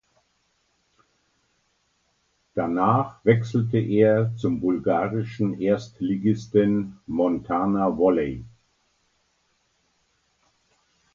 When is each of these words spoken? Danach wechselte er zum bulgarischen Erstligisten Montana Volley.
Danach 2.55 3.23
wechselte 3.23 3.77
er 3.77 4.35
zum 4.35 4.59
bulgarischen 4.59 5.59
Erstligisten 5.61 6.99
Montana 7.05 7.87
Volley. 7.95 8.43